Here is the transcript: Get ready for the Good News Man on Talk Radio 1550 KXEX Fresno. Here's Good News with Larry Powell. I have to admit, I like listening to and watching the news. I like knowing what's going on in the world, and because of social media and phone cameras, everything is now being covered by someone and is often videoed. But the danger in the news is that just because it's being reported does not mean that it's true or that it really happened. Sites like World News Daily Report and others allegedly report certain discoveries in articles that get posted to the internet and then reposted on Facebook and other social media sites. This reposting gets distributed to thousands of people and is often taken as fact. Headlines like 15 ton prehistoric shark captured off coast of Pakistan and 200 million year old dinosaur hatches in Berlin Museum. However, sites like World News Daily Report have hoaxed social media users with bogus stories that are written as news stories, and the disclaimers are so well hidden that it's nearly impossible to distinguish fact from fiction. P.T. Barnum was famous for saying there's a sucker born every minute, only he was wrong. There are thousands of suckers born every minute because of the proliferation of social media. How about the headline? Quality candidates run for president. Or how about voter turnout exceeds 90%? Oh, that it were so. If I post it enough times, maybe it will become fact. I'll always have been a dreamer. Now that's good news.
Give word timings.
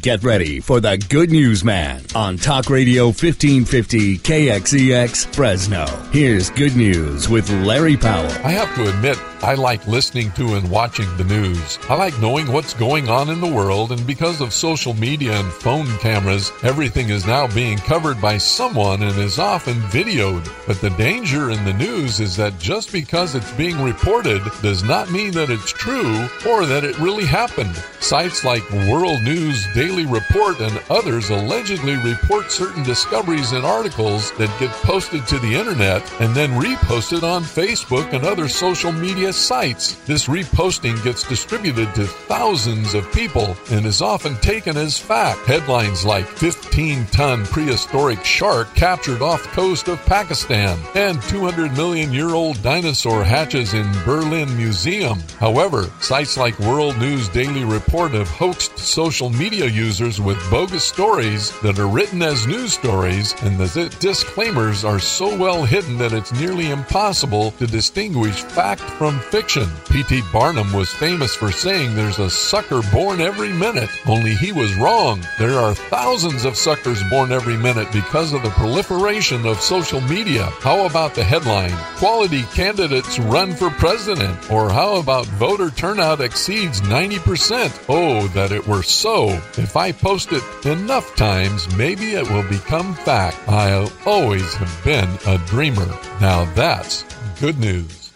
Get 0.00 0.24
ready 0.24 0.60
for 0.60 0.80
the 0.80 0.96
Good 1.10 1.30
News 1.30 1.62
Man 1.62 2.02
on 2.14 2.38
Talk 2.38 2.70
Radio 2.70 3.06
1550 3.06 4.16
KXEX 4.18 5.34
Fresno. 5.34 5.84
Here's 6.10 6.48
Good 6.48 6.74
News 6.74 7.28
with 7.28 7.50
Larry 7.50 7.98
Powell. 7.98 8.30
I 8.42 8.52
have 8.52 8.74
to 8.76 8.88
admit, 8.88 9.18
I 9.42 9.54
like 9.54 9.86
listening 9.86 10.30
to 10.32 10.54
and 10.54 10.70
watching 10.70 11.14
the 11.16 11.24
news. 11.24 11.78
I 11.88 11.96
like 11.96 12.18
knowing 12.18 12.50
what's 12.50 12.72
going 12.72 13.10
on 13.10 13.28
in 13.28 13.40
the 13.40 13.46
world, 13.46 13.92
and 13.92 14.06
because 14.06 14.40
of 14.40 14.54
social 14.54 14.94
media 14.94 15.38
and 15.38 15.52
phone 15.52 15.86
cameras, 15.98 16.50
everything 16.62 17.10
is 17.10 17.26
now 17.26 17.46
being 17.54 17.76
covered 17.78 18.20
by 18.22 18.38
someone 18.38 19.02
and 19.02 19.18
is 19.18 19.38
often 19.38 19.74
videoed. 19.90 20.48
But 20.66 20.80
the 20.80 20.90
danger 20.90 21.50
in 21.50 21.62
the 21.64 21.72
news 21.74 22.20
is 22.20 22.36
that 22.36 22.58
just 22.58 22.90
because 22.92 23.34
it's 23.34 23.52
being 23.52 23.82
reported 23.82 24.42
does 24.62 24.82
not 24.82 25.10
mean 25.10 25.32
that 25.32 25.50
it's 25.50 25.72
true 25.72 26.28
or 26.48 26.64
that 26.64 26.84
it 26.84 26.98
really 26.98 27.26
happened. 27.26 27.74
Sites 28.00 28.44
like 28.44 28.70
World 28.70 29.22
News 29.22 29.66
Daily 29.74 29.89
Report 29.90 30.60
and 30.60 30.80
others 30.88 31.30
allegedly 31.30 31.96
report 31.96 32.52
certain 32.52 32.84
discoveries 32.84 33.52
in 33.52 33.64
articles 33.64 34.30
that 34.32 34.56
get 34.60 34.70
posted 34.70 35.26
to 35.26 35.38
the 35.40 35.54
internet 35.54 36.02
and 36.20 36.34
then 36.34 36.50
reposted 36.50 37.24
on 37.24 37.42
Facebook 37.42 38.12
and 38.12 38.24
other 38.24 38.46
social 38.48 38.92
media 38.92 39.32
sites. 39.32 39.96
This 40.06 40.26
reposting 40.26 41.02
gets 41.02 41.28
distributed 41.28 41.92
to 41.96 42.06
thousands 42.06 42.94
of 42.94 43.12
people 43.12 43.56
and 43.72 43.84
is 43.84 44.00
often 44.00 44.36
taken 44.36 44.76
as 44.76 44.98
fact. 44.98 45.44
Headlines 45.46 46.04
like 46.04 46.26
15 46.70 47.06
ton 47.06 47.44
prehistoric 47.46 48.24
shark 48.24 48.72
captured 48.76 49.22
off 49.22 49.42
coast 49.48 49.88
of 49.88 49.98
Pakistan 50.06 50.78
and 50.94 51.20
200 51.22 51.72
million 51.76 52.12
year 52.12 52.28
old 52.28 52.62
dinosaur 52.62 53.24
hatches 53.24 53.74
in 53.74 53.90
Berlin 54.04 54.56
Museum. 54.56 55.18
However, 55.40 55.90
sites 56.00 56.36
like 56.36 56.56
World 56.60 56.96
News 56.98 57.28
Daily 57.28 57.64
Report 57.64 58.12
have 58.12 58.28
hoaxed 58.28 58.78
social 58.78 59.30
media 59.30 59.66
users 59.66 60.20
with 60.20 60.38
bogus 60.48 60.84
stories 60.84 61.50
that 61.62 61.76
are 61.80 61.88
written 61.88 62.22
as 62.22 62.46
news 62.46 62.72
stories, 62.72 63.34
and 63.42 63.58
the 63.58 63.92
disclaimers 63.98 64.84
are 64.84 65.00
so 65.00 65.36
well 65.36 65.64
hidden 65.64 65.98
that 65.98 66.12
it's 66.12 66.32
nearly 66.32 66.70
impossible 66.70 67.50
to 67.52 67.66
distinguish 67.66 68.42
fact 68.42 68.82
from 68.82 69.18
fiction. 69.18 69.68
P.T. 69.90 70.22
Barnum 70.32 70.72
was 70.72 70.92
famous 70.92 71.34
for 71.34 71.50
saying 71.50 71.96
there's 71.96 72.20
a 72.20 72.30
sucker 72.30 72.80
born 72.92 73.20
every 73.20 73.52
minute, 73.52 73.90
only 74.06 74.34
he 74.34 74.52
was 74.52 74.76
wrong. 74.76 75.20
There 75.36 75.58
are 75.58 75.74
thousands 75.74 76.44
of 76.44 76.59
suckers 76.60 77.02
born 77.04 77.32
every 77.32 77.56
minute 77.56 77.90
because 77.90 78.34
of 78.34 78.42
the 78.42 78.50
proliferation 78.50 79.46
of 79.46 79.60
social 79.60 80.00
media. 80.02 80.44
How 80.60 80.84
about 80.84 81.14
the 81.14 81.24
headline? 81.24 81.74
Quality 81.96 82.42
candidates 82.54 83.18
run 83.18 83.54
for 83.54 83.70
president. 83.70 84.50
Or 84.50 84.68
how 84.68 84.96
about 84.96 85.24
voter 85.26 85.70
turnout 85.70 86.20
exceeds 86.20 86.82
90%? 86.82 87.86
Oh, 87.88 88.26
that 88.28 88.52
it 88.52 88.66
were 88.66 88.82
so. 88.82 89.28
If 89.56 89.74
I 89.76 89.92
post 89.92 90.32
it 90.32 90.44
enough 90.66 91.16
times, 91.16 91.74
maybe 91.76 92.12
it 92.12 92.28
will 92.30 92.46
become 92.48 92.94
fact. 92.94 93.38
I'll 93.48 93.90
always 94.04 94.54
have 94.54 94.84
been 94.84 95.08
a 95.26 95.38
dreamer. 95.46 95.88
Now 96.20 96.44
that's 96.54 97.04
good 97.40 97.58
news. 97.58 98.09